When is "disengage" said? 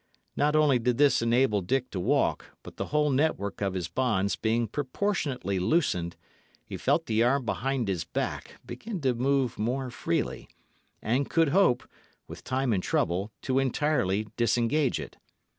14.37-14.99